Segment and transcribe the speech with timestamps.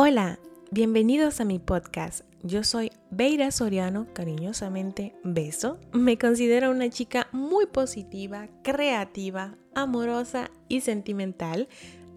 [0.00, 0.38] Hola,
[0.70, 2.24] bienvenidos a mi podcast.
[2.44, 5.80] Yo soy Beira Soriano, cariñosamente Beso.
[5.92, 11.66] Me considero una chica muy positiva, creativa, amorosa y sentimental.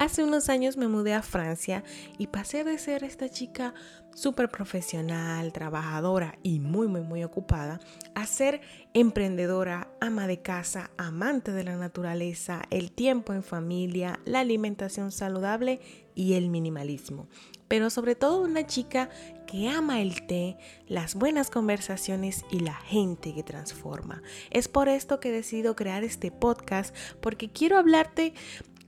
[0.01, 1.83] Hace unos años me mudé a Francia
[2.17, 3.75] y pasé de ser esta chica
[4.15, 7.79] súper profesional, trabajadora y muy, muy, muy ocupada
[8.15, 8.61] a ser
[8.95, 15.79] emprendedora, ama de casa, amante de la naturaleza, el tiempo en familia, la alimentación saludable
[16.15, 17.27] y el minimalismo
[17.71, 19.09] pero sobre todo una chica
[19.47, 20.57] que ama el té,
[20.89, 24.21] las buenas conversaciones y la gente que transforma.
[24.49, 28.33] Es por esto que he decidido crear este podcast, porque quiero hablarte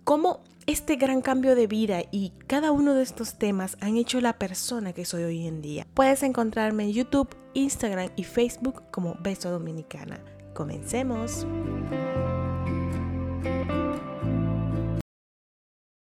[0.04, 4.34] cómo este gran cambio de vida y cada uno de estos temas han hecho la
[4.34, 5.86] persona que soy hoy en día.
[5.94, 10.20] Puedes encontrarme en YouTube, Instagram y Facebook como Beso Dominicana.
[10.54, 11.46] Comencemos.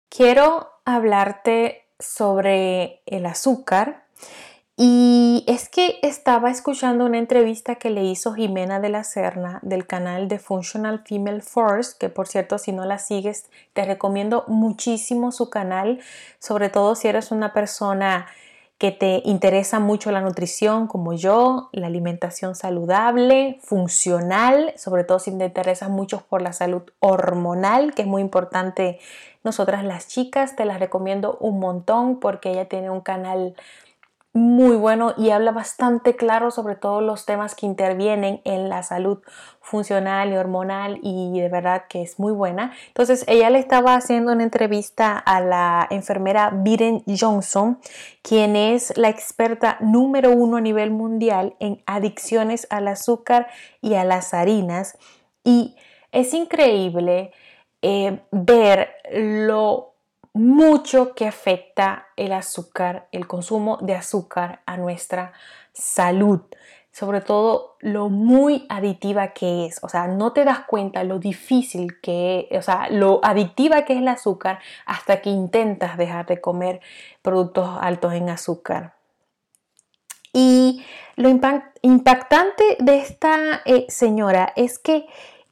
[0.09, 4.06] Quiero hablarte sobre el azúcar
[4.79, 9.87] y es que estaba escuchando una entrevista que le hizo Jimena de la Serna del
[9.87, 15.33] canal de Functional Female Force, que por cierto si no la sigues te recomiendo muchísimo
[15.33, 16.01] su canal,
[16.39, 18.27] sobre todo si eres una persona
[18.79, 25.37] que te interesa mucho la nutrición como yo, la alimentación saludable, funcional, sobre todo si
[25.37, 28.99] te interesas mucho por la salud hormonal, que es muy importante.
[29.45, 33.55] Nosotras las chicas, te las recomiendo un montón porque ella tiene un canal
[34.37, 39.19] muy bueno y habla bastante claro sobre todos los temas que intervienen en la salud
[39.61, 42.73] funcional y hormonal y de verdad que es muy buena.
[42.89, 47.79] Entonces ella le estaba haciendo una entrevista a la enfermera Biren Johnson,
[48.23, 53.49] quien es la experta número uno a nivel mundial en adicciones al azúcar
[53.81, 54.99] y a las harinas
[55.43, 55.77] y
[56.13, 57.33] es increíble
[57.83, 59.96] eh, ver lo
[60.37, 65.33] mucho que afecta el azúcar, el consumo de azúcar a nuestra
[65.73, 66.41] salud.
[66.93, 69.79] Sobre todo lo muy aditiva que es.
[69.83, 73.95] O sea, no te das cuenta lo difícil que es, o sea, lo adictiva que
[73.95, 76.81] es el azúcar hasta que intentas dejar de comer
[77.23, 78.95] productos altos en azúcar.
[80.33, 80.85] Y
[81.17, 85.07] lo impactante de esta eh, señora es que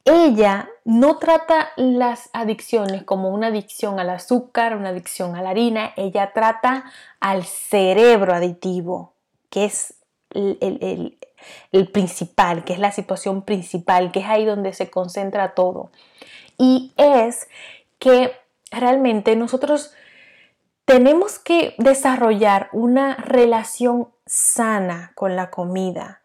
[0.04, 5.92] ella no trata las adicciones como una adicción al azúcar, una adicción a la harina,
[5.97, 6.84] ella trata
[7.20, 9.14] al cerebro aditivo,
[9.48, 9.94] que es
[10.31, 11.16] el,
[11.93, 15.91] principal, que es la situación principal, que es ahí donde se concentra todo.
[16.59, 17.48] Y es
[17.98, 18.32] que
[18.70, 19.94] realmente nosotros
[20.84, 26.20] tenemos que desarrollar una relación sana con la comida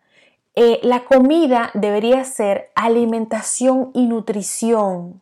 [0.55, 5.21] eh, la comida debería ser alimentación y nutrición.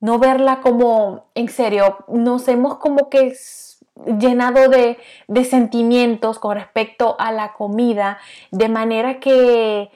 [0.00, 3.36] No verla como, en serio, nos hemos como que
[4.18, 4.98] llenado de,
[5.44, 8.18] sentimientos con respecto a la comida,
[8.50, 9.90] de manera que,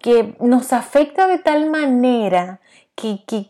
[0.00, 2.60] que nos afecta de tal manera
[2.94, 3.48] que, que,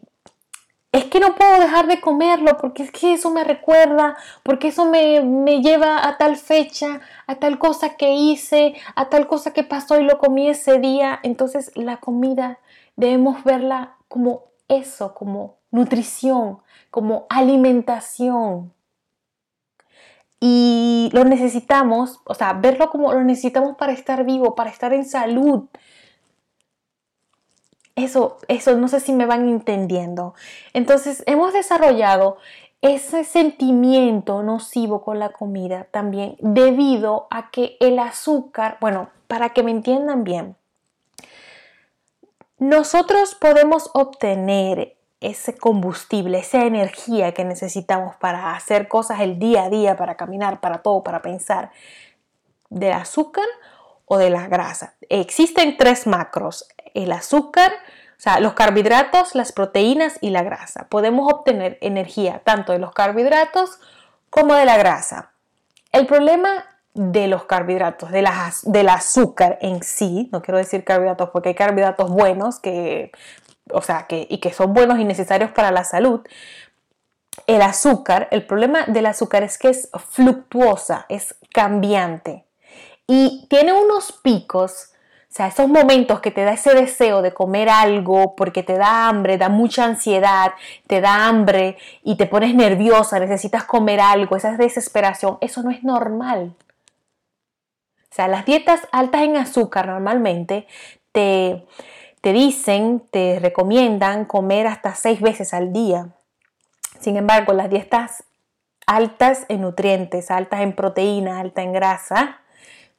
[0.94, 4.84] es que no puedo dejar de comerlo porque es que eso me recuerda, porque eso
[4.88, 9.98] me, lleva a tal fecha, a tal cosa que hice, a tal cosa que pasó
[9.98, 11.18] y lo comí ese día.
[11.24, 12.60] Entonces la comida
[12.94, 16.60] debemos verla como eso, como nutrición,
[16.92, 18.72] como alimentación.
[20.38, 25.04] Y lo necesitamos, o sea, verlo como lo necesitamos para estar vivo, para estar en
[25.04, 25.64] salud,
[27.96, 30.34] eso, eso, no sé si me van entendiendo.
[30.72, 32.38] Entonces, hemos desarrollado
[32.82, 39.62] ese sentimiento nocivo con la comida también debido a que el azúcar, bueno, para que
[39.62, 40.56] me entiendan bien,
[42.58, 49.70] nosotros podemos obtener ese combustible, esa energía que necesitamos para hacer cosas el día a
[49.70, 51.70] día, para caminar, para todo, para pensar,
[52.68, 53.46] del azúcar
[54.04, 54.94] o de la grasa.
[55.08, 57.72] Existen tres macros, el azúcar,
[58.16, 60.86] o sea, los carbohidratos, las proteínas y la grasa.
[60.88, 63.78] Podemos obtener energía tanto de los carbohidratos
[64.30, 65.32] como de la grasa.
[65.92, 66.64] El problema
[66.94, 68.24] de los carbohidratos, de
[68.64, 73.10] del azúcar en sí, no quiero decir carbohidratos porque hay carbohidratos buenos que,
[73.70, 76.20] o sea, que, y que son buenos y necesarios para la salud.
[77.48, 82.44] El azúcar, el problema del azúcar es que es fluctuosa, es cambiante
[83.08, 84.93] y tiene unos picos
[85.34, 89.08] o sea, esos momentos que te da ese deseo de comer algo porque te da
[89.08, 90.52] hambre, da mucha ansiedad,
[90.86, 95.82] te da hambre y te pones nerviosa, necesitas comer algo, esa desesperación, eso no es
[95.82, 96.54] normal.
[98.12, 100.68] O sea, las dietas altas en azúcar normalmente
[101.10, 101.66] te,
[102.20, 106.10] te dicen, te recomiendan comer hasta seis veces al día.
[107.00, 108.22] Sin embargo, las dietas
[108.86, 112.43] altas en nutrientes, altas en proteína, alta en grasa,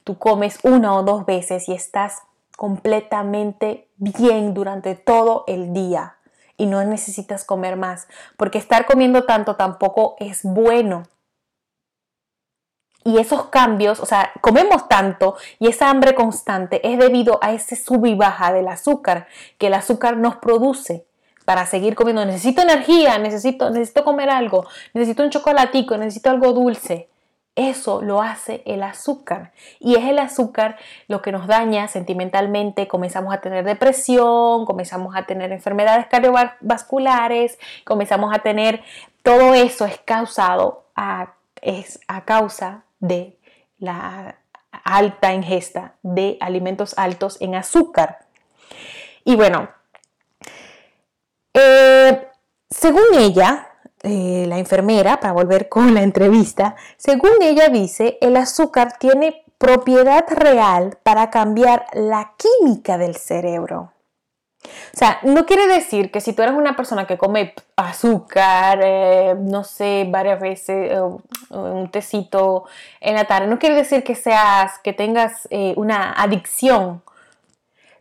[0.05, 2.19] tú comes una o dos veces y estás
[2.55, 6.15] completamente bien durante todo el día
[6.57, 8.07] y no necesitas comer más,
[8.37, 11.03] porque estar comiendo tanto tampoco es bueno.
[13.03, 17.75] Y esos cambios, o sea, comemos tanto y esa hambre constante es debido a ese
[17.75, 19.27] sub y baja del azúcar
[19.57, 21.05] que el azúcar nos produce
[21.45, 22.25] para seguir comiendo.
[22.25, 27.09] Necesito energía, necesito, necesito comer algo, necesito un chocolatico, necesito algo dulce.
[27.55, 29.53] Eso lo hace el azúcar.
[29.79, 32.87] Y es el azúcar lo que nos daña sentimentalmente.
[32.87, 38.83] Comenzamos a tener depresión, comenzamos a tener enfermedades cardiovasculares, comenzamos a tener...
[39.23, 43.39] Todo eso es causado a, es a causa de
[43.79, 44.35] la
[44.83, 48.19] alta ingesta de alimentos altos en azúcar.
[49.23, 49.69] Y bueno,
[51.53, 52.27] eh,
[52.69, 53.69] según ella,
[54.05, 60.25] eh, la enfermera, para volver con la entrevista, según ella dice, el azúcar tiene propiedad
[60.29, 63.91] real para cambiar la química del cerebro.
[64.63, 69.35] O sea, no quiere decir que si tú eres una persona que come azúcar, eh,
[69.37, 71.01] no sé, varias veces, eh,
[71.49, 72.65] un tecito
[72.99, 77.03] en la tarde, no quiere decir que seas, que tengas una adicción.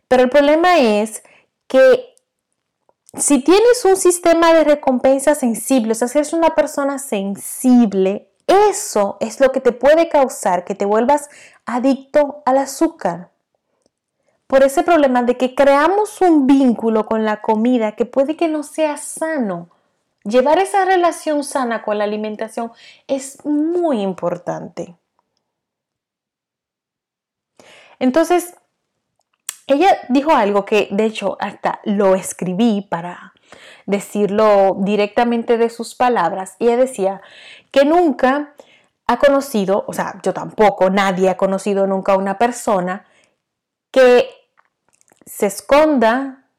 [0.07, 1.23] Pero el problema es
[1.67, 2.14] que
[3.17, 9.17] si tienes un sistema de recompensa sensible, o sea, si eres una persona sensible, eso
[9.19, 11.29] es lo que te puede causar que te vuelvas
[11.65, 13.31] adicto al azúcar.
[14.47, 18.61] Por ese problema de que creamos un vínculo con la comida que puede que no
[18.61, 19.69] sea sano.
[20.23, 22.71] Llevar esa relación sana con la alimentación
[23.07, 24.95] es muy importante.
[27.99, 28.55] Entonces,
[29.67, 33.33] ella dijo algo que de hecho hasta lo escribí para
[33.85, 36.55] decirlo directamente de sus palabras.
[36.59, 37.21] Ella decía
[37.71, 38.53] que nunca
[39.07, 43.05] ha conocido, o sea, yo tampoco, nadie ha conocido nunca a una persona
[43.91, 44.29] que
[45.25, 46.49] se esconda,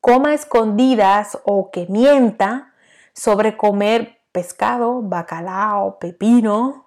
[0.00, 2.74] coma escondidas o que mienta
[3.12, 6.86] sobre comer pescado, bacalao, pepino,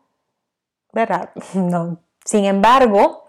[0.93, 1.31] ¿verdad?
[1.53, 1.99] No.
[2.25, 3.26] Sin embargo,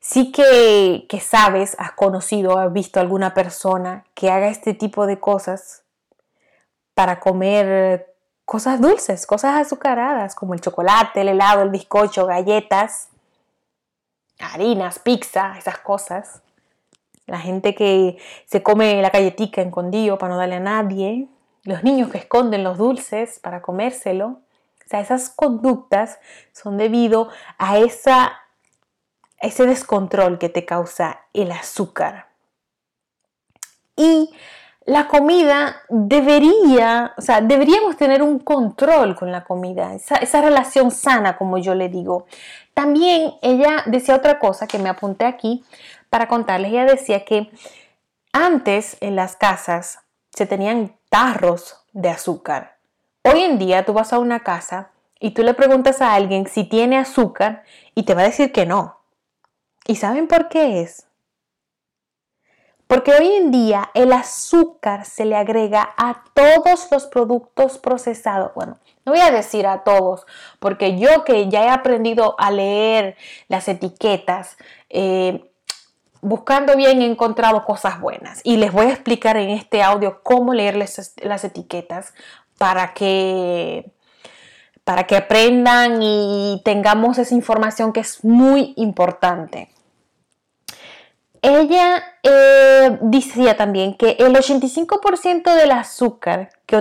[0.00, 5.84] sí que, sabes, has conocido, has visto alguna persona que haga este tipo de cosas
[6.94, 8.14] para comer
[8.44, 13.10] cosas dulces, cosas azucaradas, como el chocolate, el helado, el bizcocho, galletas,
[14.40, 16.42] harinas, pizza, esas cosas.
[17.26, 21.28] La gente que se come la galletica escondido para no darle a nadie.
[21.62, 24.26] Los niños que esconden los dulces para comérselo.
[24.26, 26.18] O sea, esas conductas
[26.52, 28.32] son debido a esa
[29.40, 32.28] ese descontrol que te causa el azúcar.
[33.96, 34.30] Y
[34.86, 40.90] la comida debería, o sea, deberíamos tener un control con la comida, esa, esa, relación
[40.90, 42.26] sana, como yo le digo.
[42.74, 45.64] También ella decía otra cosa que me apunté aquí
[46.08, 46.72] para contarles.
[46.72, 47.50] Ella decía que
[48.32, 50.00] antes en las casas
[50.32, 52.76] se tenían tarros de azúcar.
[53.22, 56.64] Hoy en día tú vas a una casa y tú le preguntas a alguien si
[56.64, 57.64] tiene azúcar
[57.94, 58.99] y te va a decir que no.
[59.90, 61.08] ¿Y saben por qué es?
[62.86, 68.52] Porque hoy en día el azúcar se le agrega a todos los productos procesados.
[68.54, 70.26] Bueno, no voy a decir a todos,
[70.60, 73.16] porque yo que ya he aprendido a leer
[73.48, 74.56] las etiquetas,
[74.90, 75.50] eh,
[76.20, 78.42] buscando bien he encontrado cosas buenas.
[78.44, 82.14] Y les voy a explicar en este audio cómo leer las etiquetas
[82.58, 83.90] para que
[84.84, 89.68] para que aprendan y tengamos esa información que es muy importante.
[91.42, 96.76] Ella eh, decía también que el 85% del azúcar que,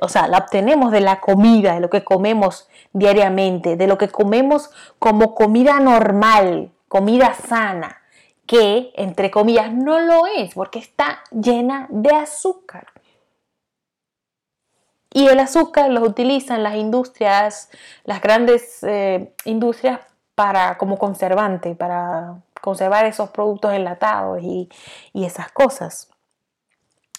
[0.00, 4.08] o sea, la obtenemos de la comida, de lo que comemos diariamente, de lo que
[4.08, 8.02] comemos como comida normal, comida sana,
[8.46, 12.88] que entre comillas no lo es porque está llena de azúcar.
[15.12, 17.70] Y el azúcar lo utilizan las industrias,
[18.04, 20.00] las grandes eh, industrias
[20.34, 24.68] para como conservante, para conservar esos productos enlatados y,
[25.14, 26.08] esas cosas.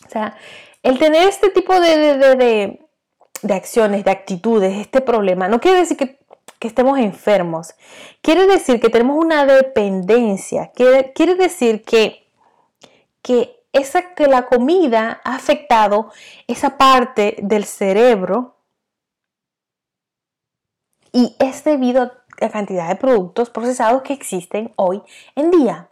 [0.06, 0.36] O sea,
[0.84, 2.80] el tener este tipo de,
[3.50, 6.20] acciones, de actitudes, este problema, no quiere decir que,
[6.62, 7.74] estemos enfermos.
[8.22, 10.72] Quiere decir que tenemos una dependencia.
[10.76, 12.28] Quiere, quiere decir que,
[13.24, 16.12] que, esa, que la comida ha afectado
[16.46, 18.58] esa parte del cerebro
[21.14, 25.02] y es debido la cantidad de productos procesados que existen hoy
[25.36, 25.88] en día.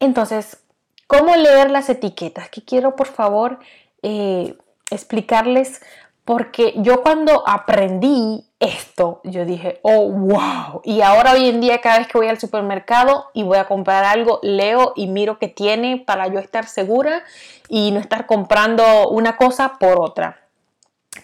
[0.00, 0.62] Entonces,
[1.06, 2.48] ¿cómo leer las etiquetas?
[2.48, 3.58] Que quiero por favor
[4.02, 4.56] eh,
[4.90, 5.82] explicarles
[6.24, 10.82] porque yo cuando aprendí esto, yo dije, oh, wow.
[10.84, 14.04] Y ahora hoy en día cada vez que voy al supermercado y voy a comprar
[14.04, 17.24] algo, leo y miro qué tiene para yo estar segura
[17.68, 20.38] y no estar comprando una cosa por otra.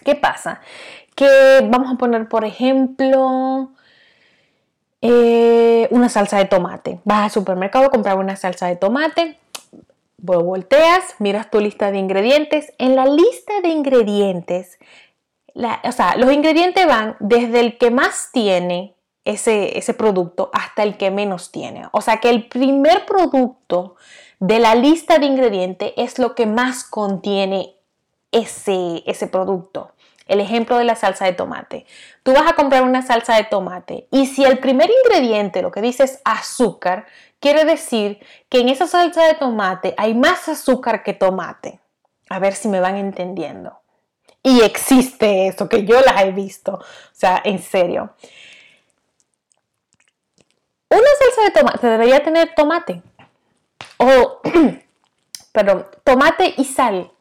[0.03, 0.61] ¿Qué pasa?
[1.13, 3.74] Que vamos a poner, por ejemplo,
[5.01, 6.99] eh, una salsa de tomate.
[7.03, 9.37] Vas al supermercado a comprar una salsa de tomate,
[10.17, 12.73] volteas, miras tu lista de ingredientes.
[12.77, 14.79] En la lista de ingredientes,
[15.55, 20.97] o sea, los ingredientes van desde el que más tiene ese, ese producto hasta el
[20.97, 21.87] que menos tiene.
[21.91, 23.95] O sea que el primer producto
[24.39, 27.75] de la lista de ingredientes es lo que más contiene
[28.35, 29.91] ese, ese producto.
[30.27, 31.85] El ejemplo de la salsa de tomate.
[32.23, 35.81] Tú vas a comprar una salsa de tomate y si el primer ingrediente lo que
[35.81, 37.05] dice es azúcar,
[37.39, 41.79] quiere decir que en esa salsa de tomate hay más azúcar que tomate.
[42.29, 43.79] A ver si me van entendiendo.
[44.41, 46.73] Y existe eso, que yo las he visto.
[46.73, 48.15] O sea, en serio.
[50.89, 53.01] Una salsa de tomate debería tener tomate.
[53.97, 54.41] O,
[55.51, 57.11] perdón, tomate y sal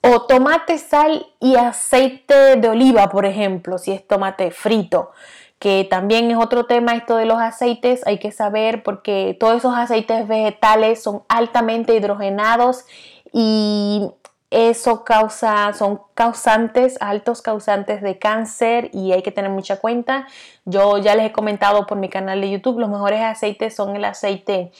[0.00, 5.10] o tomate, sal y aceite de oliva, por ejemplo, si es tomate frito,
[5.58, 9.74] que también es otro tema esto de los aceites, hay que saber porque todos esos
[9.74, 12.84] aceites vegetales son altamente hidrogenados
[13.32, 14.08] y
[14.50, 20.26] eso causa, son causantes, altos causantes de cáncer y hay que tener mucha cuenta.
[20.64, 24.04] Yo ya les he comentado por mi canal de YouTube, los mejores aceites son el
[24.04, 24.70] aceite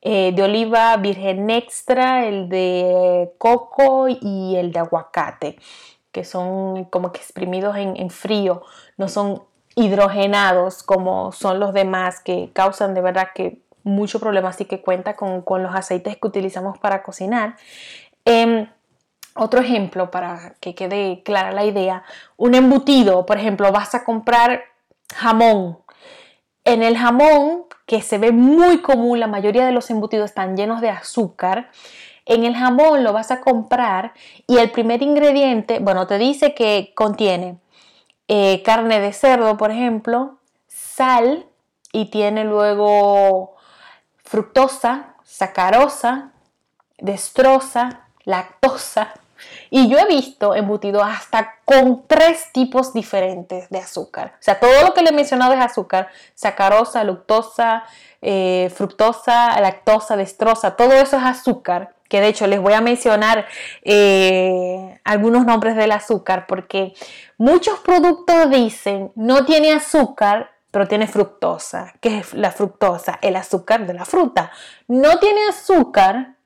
[0.00, 5.58] eh, de oliva virgen extra, el de coco y el de aguacate,
[6.12, 8.62] que son como que exprimidos en, frío,
[8.96, 9.42] no son
[9.74, 15.16] hidrogenados como son los demás que causan de verdad que mucho problema, así que cuenta
[15.16, 17.56] con, los aceites que utilizamos para cocinar.
[18.24, 18.68] Em,
[19.34, 22.04] otro ejemplo para que quede clara la idea,
[22.36, 24.62] un embutido, por ejemplo, vas a comprar
[25.14, 25.78] jamón.
[26.64, 30.82] En el jamón que se ve muy común, la mayoría de los embutidos están llenos
[30.82, 31.70] de azúcar.
[32.26, 34.12] En el jamón lo vas a comprar
[34.46, 37.56] y el primer ingrediente, bueno, te dice que contiene
[38.28, 41.46] eh, carne de cerdo, por ejemplo, sal
[41.90, 43.56] y tiene luego
[44.22, 46.32] fructosa, sacarosa,
[46.98, 49.14] destrosa, lactosa,
[49.70, 54.34] y yo he visto embutido hasta con tres tipos diferentes de azúcar.
[54.34, 56.08] O sea, todo lo que le he mencionado es azúcar.
[56.34, 57.84] Sacarosa, luctosa,
[58.22, 60.76] eh, fructosa, lactosa, destrosa.
[60.76, 61.94] Todo eso es azúcar.
[62.08, 63.46] Que de hecho les voy a mencionar
[63.82, 66.94] eh, algunos nombres del azúcar porque
[67.36, 71.92] muchos productos dicen no tiene azúcar, pero tiene fructosa.
[72.00, 73.18] ¿Qué es la fructosa?
[73.20, 74.50] El azúcar de la fruta.
[74.86, 76.37] No tiene azúcar,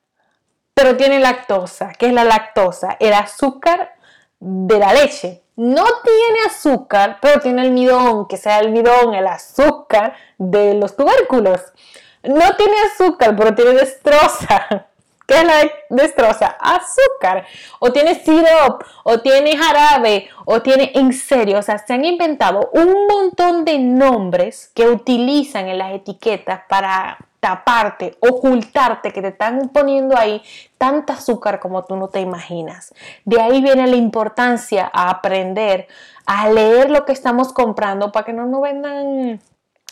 [0.73, 1.91] pero tiene lactosa.
[1.97, 2.97] ¿Qué es la lactosa?
[2.99, 3.95] El azúcar
[4.39, 5.43] de la leche.
[5.55, 11.61] No tiene azúcar, pero tiene almidón, que sea almidón, el azúcar de los tubérculos.
[12.23, 14.87] No tiene azúcar, pero tiene destroza.
[15.25, 16.57] ¿Qué es la destroza?
[16.59, 17.45] Azúcar.
[17.79, 21.59] O tiene sirope, o tiene jarabe, o tiene en serio.
[21.59, 27.17] O sea, se han inventado un montón de nombres que utilizan en las etiquetas para
[27.39, 30.41] taparte, ocultarte, que te están poniendo ahí
[30.77, 32.93] tanta azúcar como tú no te imaginas.
[33.25, 35.87] De ahí viene la importancia a aprender
[36.25, 39.41] a leer lo que estamos comprando para que no nos vendan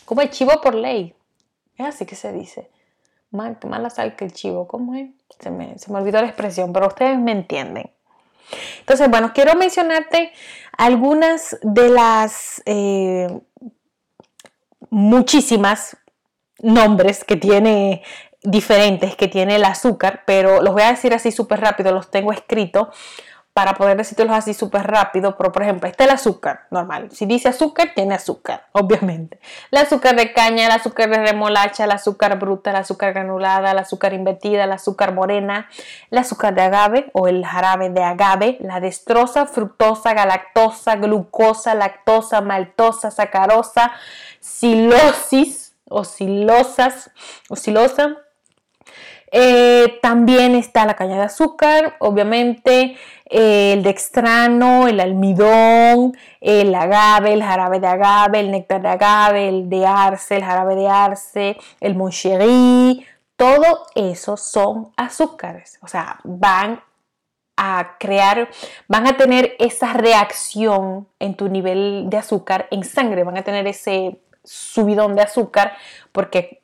[0.05, 1.13] como el chivo por ley.
[1.77, 2.69] Es así que se dice.
[3.31, 5.09] Mal, mala sal que el chivo, ¿cómo es?
[5.39, 7.89] Se me, olvidó la expresión, pero ustedes me entienden.
[8.79, 10.33] Entonces, bueno, quiero mencionarte
[10.77, 13.39] algunas de las eh,
[14.89, 15.95] muchísimas
[16.59, 18.03] nombres que tiene
[18.43, 22.31] diferentes que tiene el azúcar, pero los voy a decir así súper rápido, los tengo
[22.31, 22.87] escritos
[23.53, 27.11] para poder decirlos así súper rápido, pero por ejemplo, este es el azúcar normal.
[27.11, 29.39] Si dice azúcar, tiene azúcar, obviamente.
[29.71, 33.77] El azúcar de caña, el azúcar de remolacha, el azúcar bruta, el azúcar granulada, el
[33.79, 35.69] azúcar invertida, el azúcar morena,
[36.09, 42.39] el azúcar de agave o el jarabe de agave, la destrosa, fructosa, galactosa, glucosa, lactosa,
[42.39, 43.91] maltosa, sacarosa,
[44.39, 47.11] silosis, oscilosas,
[47.49, 48.17] osilosa.
[49.33, 57.31] Eh, también está la caña de azúcar, obviamente eh, el dextrano, el almidón, el agave,
[57.31, 61.57] el jarabe de agave, el néctar de agave, el de arce, el jarabe de arce,
[61.79, 63.05] el moncherí,
[63.37, 66.81] todo eso son azúcares, o sea, van
[67.55, 68.49] a crear,
[68.89, 73.65] van a tener esa reacción en tu nivel de azúcar en sangre, van a tener
[73.65, 75.73] ese subidón de azúcar
[76.11, 76.60] porque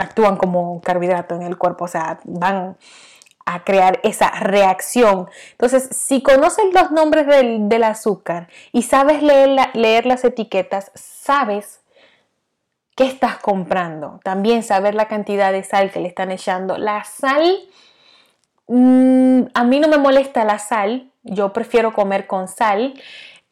[0.00, 2.76] actúan como carbohidrato en el cuerpo, o sea, van
[3.46, 5.28] a crear esa reacción.
[5.52, 11.80] Entonces, si conoces los nombres del, azúcar y sabes leer, leer las etiquetas, sabes
[12.94, 14.20] qué estás comprando.
[14.22, 16.78] También saber la cantidad de sal que le están echando.
[16.78, 17.58] La sal,
[18.68, 22.94] mm, a mí no me molesta la sal, yo prefiero comer con sal,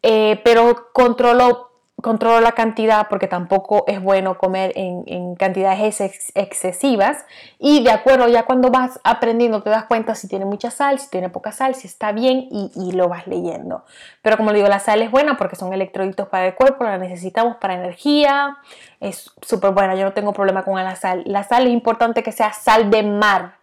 [0.03, 1.68] eh, pero controlo
[2.01, 6.01] controlo la cantidad porque tampoco es bueno comer en, cantidades
[6.35, 7.25] excesivas
[7.59, 11.11] y de acuerdo ya cuando vas aprendiendo te das cuenta si tiene mucha sal, si
[11.11, 13.85] tiene poca sal, si está bien y, lo vas leyendo.
[14.23, 17.57] Pero como digo, la sal es buena porque son electrolitos para el cuerpo, la necesitamos
[17.57, 18.59] para energía,
[19.01, 21.23] es súper buena, yo no tengo problema con la sal.
[21.27, 23.59] La sal es importante que sea sal de mar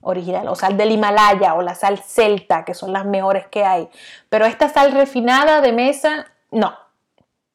[0.00, 3.88] original o sal del Himalaya o la sal celta, que son las mejores que hay.
[4.28, 6.83] Pero esta sal refinada de mesa, no,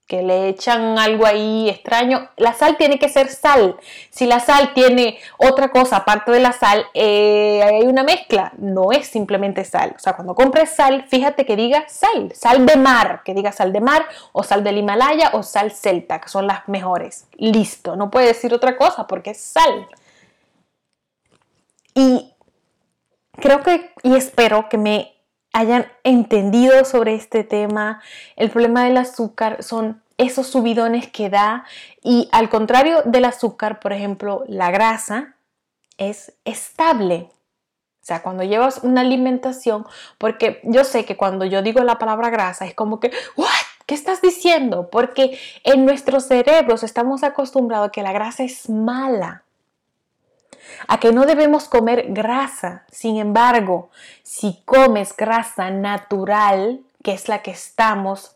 [0.09, 2.29] que le echan algo ahí extraño.
[2.35, 3.77] La sal tiene que ser sal.
[4.09, 8.51] Si la sal tiene otra cosa aparte de la sal, eh, hay una mezcla.
[8.57, 9.93] No es simplemente sal.
[9.95, 12.31] O sea, cuando compres sal, fíjate que diga sal.
[12.33, 16.19] Sal de mar, que diga sal de mar, o sal del Himalaya, o sal celta,
[16.19, 17.27] que son las mejores.
[17.37, 17.95] Listo.
[17.95, 19.87] No puede decir otra cosa porque es sal.
[21.93, 22.33] Y
[23.33, 25.18] creo que, y espero que me
[25.53, 28.01] hayan entendido sobre este tema.
[28.35, 31.65] El problema del azúcar son esos subidones que da
[32.03, 35.35] y al contrario del azúcar, por ejemplo, la grasa
[35.97, 37.29] es estable.
[38.01, 39.85] O sea, cuando llevas una alimentación,
[40.17, 43.11] porque yo sé que cuando yo digo la palabra grasa es como que.
[43.85, 44.89] ¿Qué estás diciendo?
[44.91, 49.43] Porque en nuestros cerebros estamos acostumbrados a que la grasa es mala
[50.87, 52.85] a que no debemos comer grasa.
[52.91, 53.89] Sin embargo,
[54.23, 58.35] si comes grasa natural, que es la que estamos,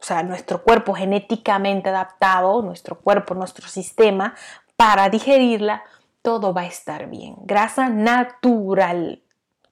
[0.00, 4.34] o sea, nuestro cuerpo genéticamente adaptado, nuestro cuerpo, nuestro sistema,
[4.76, 5.82] para digerirla,
[6.22, 7.34] todo va a estar bien.
[7.40, 9.22] Grasa natural.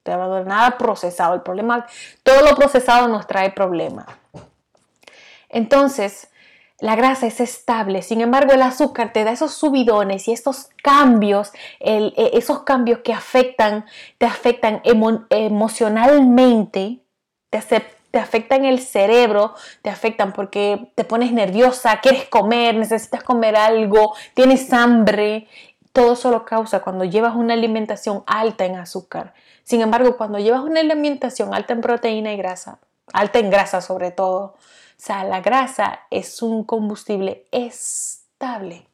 [0.05, 1.33] No nada procesado.
[1.35, 1.85] El problema,
[2.23, 4.05] todo lo procesado nos trae problemas.
[5.49, 6.29] Entonces,
[6.79, 11.51] la grasa es estable, sin embargo el azúcar te da esos subidones y estos cambios,
[11.79, 13.85] e, esos cambios que afectan,
[14.19, 17.01] te afectan emocionalmente,
[17.49, 17.59] te,
[18.11, 24.13] te afectan el cerebro, te afectan porque te pones nerviosa, quieres comer, necesitas comer algo,
[24.35, 25.47] tienes hambre.
[25.93, 29.33] Todo eso lo causa cuando llevas una alimentación alta en azúcar.
[29.63, 32.77] Sin embargo, cuando llevas una alimentación alta en proteína y grasa,
[33.13, 34.55] alta en grasa sobre todo,
[34.97, 38.87] o sea, la grasa es un combustible estable.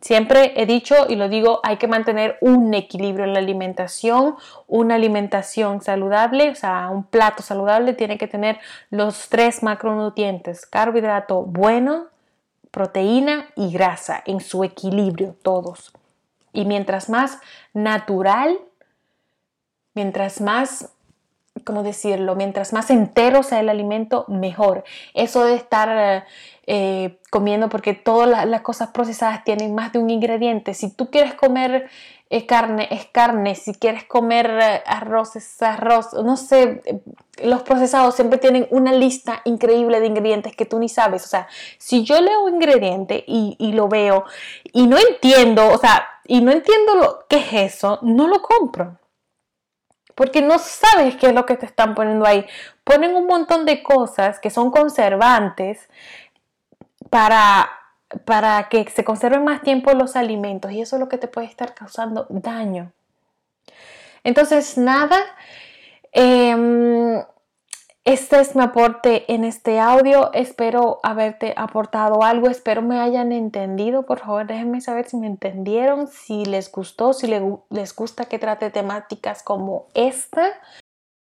[0.00, 4.96] Siempre he dicho y lo digo, hay que mantener un equilibrio en la alimentación, una
[4.96, 8.58] alimentación saludable, o sea, un plato saludable tiene que tener
[8.90, 12.08] los tres macronutrientes, carbohidrato bueno,
[12.70, 15.92] proteína y grasa en su equilibrio, todos.
[16.52, 17.38] Y mientras más
[17.72, 18.58] natural,
[19.94, 20.93] mientras más
[21.64, 22.36] ¿cómo decirlo?
[22.36, 24.84] Mientras más entero sea el alimento, mejor.
[25.14, 26.24] Eso de estar
[26.66, 30.74] eh, comiendo, porque todas las, cosas procesadas tienen más de un ingrediente.
[30.74, 31.90] Si tú quieres comer
[32.30, 33.54] eh, carne, es carne.
[33.54, 36.12] Si quieres comer eh, arroz, es arroz.
[36.12, 36.82] No sé,
[37.42, 41.24] los procesados siempre tienen una lista increíble de ingredientes que tú ni sabes.
[41.24, 41.48] O sea,
[41.78, 44.24] si yo leo un ingrediente y, y lo veo
[44.72, 48.98] y no entiendo, o sea, y no entiendo lo, qué es eso, no lo compro
[50.14, 52.46] porque no sabes qué es lo que te están poniendo ahí.
[52.84, 55.88] Ponen un montón de cosas que son conservantes
[57.10, 57.70] para,
[58.24, 61.46] para que se conserven más tiempo los alimentos y eso es lo que te puede
[61.46, 62.92] estar causando daño.
[64.22, 65.18] Entonces, nada,
[66.12, 67.24] eh,
[68.04, 70.30] este es mi aporte en este audio.
[70.34, 72.50] Espero haberte aportado algo.
[72.50, 74.04] Espero me hayan entendido.
[74.04, 78.70] Por favor, déjenme saber si me entendieron, si les gustó, si les gusta que trate
[78.70, 80.52] temáticas como esta.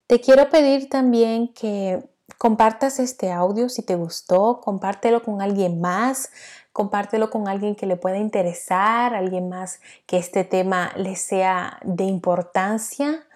[0.07, 4.61] Te quiero pedir también que compartas este audio si te gustó.
[4.61, 6.31] Compártelo con alguien más.
[6.75, 12.05] Compártelo con alguien que le pueda interesar, alguien más que este tema le sea de
[12.05, 13.27] importancia.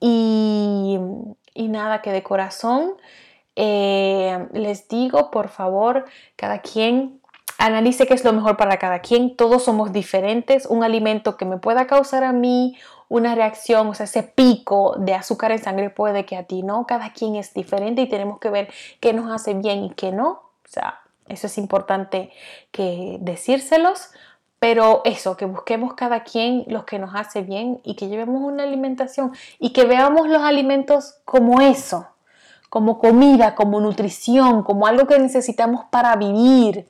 [0.00, 0.98] Y
[1.54, 2.94] y nada, que de corazón
[3.56, 7.20] eh, les digo, por favor, cada quien
[7.58, 9.36] analice qué es lo mejor para cada quien.
[9.36, 10.66] Todos somos diferentes.
[10.66, 12.76] Un alimento que me pueda causar a mí
[13.08, 16.86] una reacción, o sea, ese pico de azúcar en sangre puede que a ti no.
[16.86, 20.28] Cada quien es diferente y tenemos que ver qué nos hace bien y qué no.
[20.28, 22.30] O sea, eso es importante
[22.70, 24.10] que decírselos
[24.60, 28.62] pero eso, que busquemos cada quien lo que nos hace bien y que llevemos una
[28.62, 32.06] alimentación y que veamos los alimentos como eso,
[32.68, 36.86] como comida, como nutrición, como algo que necesitamos para vivir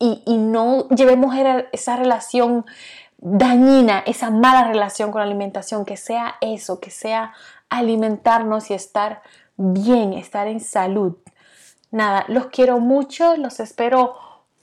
[0.00, 1.34] y, no llevemos
[1.72, 2.66] esa relación
[3.18, 7.32] dañina, esa mala relación con la alimentación, que sea eso, que sea
[7.68, 9.22] alimentarnos y estar
[9.56, 11.16] bien, estar en salud.
[11.92, 14.16] Nada, los quiero mucho, los espero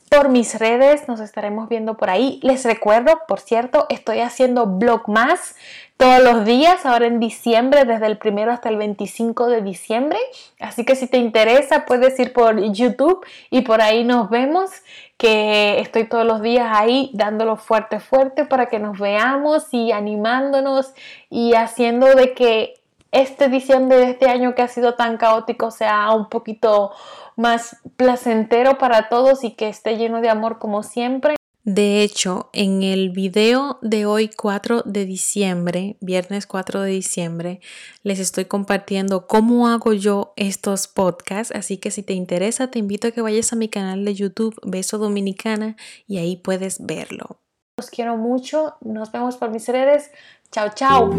[0.09, 2.39] por mis redes, nos estaremos viendo por ahí.
[2.43, 5.55] Les recuerdo, por cierto, estoy haciendo blog más
[5.97, 10.19] todos los días, ahora en diciembre, desde el primero hasta el 25 de diciembre.
[10.59, 14.71] Así que si te interesa, puedes ir por YouTube y por ahí nos vemos,
[15.17, 20.93] que estoy todos los días ahí dándolo fuerte, fuerte para que nos veamos y animándonos
[21.29, 22.73] y haciendo de que
[23.15, 26.91] este diciembre de este año que ha sido tan caótico sea un poquito
[27.37, 31.35] más placentero para todos y que esté lleno de amor como siempre.
[31.63, 37.59] De hecho, en el video de hoy 4 de diciembre, viernes 4 de diciembre,
[38.03, 43.07] les estoy compartiendo cómo hago yo estos podcasts, así que si te interesa te invito
[43.07, 45.75] a que vayas a mi canal de YouTube Beso Dominicana
[46.05, 47.39] y ahí puedes verlo.
[47.77, 50.09] Los quiero mucho, nos vemos por mis redes.
[50.49, 51.09] Chao, chao.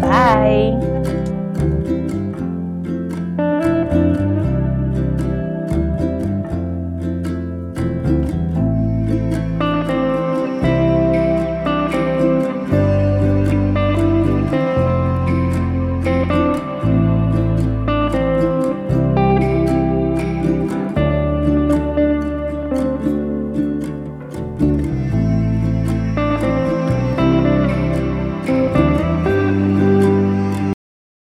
[0.00, 1.35] Bye.